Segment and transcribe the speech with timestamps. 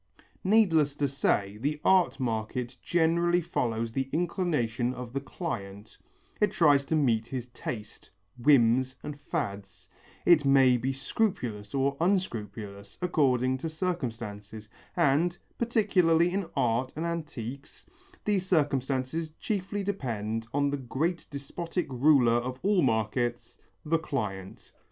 [0.43, 5.95] Needless to say, the art market generally follows the inclination of the client,
[6.39, 9.87] it tries to meet his taste, whims and fads,
[10.25, 14.67] it may be scrupulous or unscrupulous according to circumstances
[14.97, 17.85] and, particularly in art and antiques,
[18.25, 23.55] these circumstances chiefly depend upon the great despotic ruler of all markets,
[23.85, 24.71] the client.